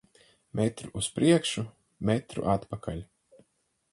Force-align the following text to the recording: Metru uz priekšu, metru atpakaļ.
Metru 0.59 0.89
uz 1.01 1.09
priekšu, 1.17 1.65
metru 2.11 2.47
atpakaļ. 2.57 3.03